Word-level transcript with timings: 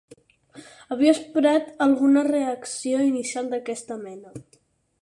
Havia 0.95 1.13
esperat 1.17 1.69
alguna 1.87 2.25
reacció 2.29 3.07
inicial 3.13 3.53
d'aquesta 3.55 4.01
mena. 4.09 4.35